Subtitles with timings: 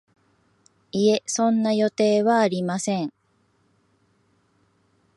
[0.91, 3.13] いえ、そんな予定はありません